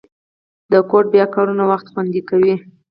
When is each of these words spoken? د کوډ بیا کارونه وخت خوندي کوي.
د 0.71 0.73
کوډ 0.89 1.05
بیا 1.13 1.25
کارونه 1.35 1.63
وخت 1.71 1.87
خوندي 1.91 2.21
کوي. 2.29 2.53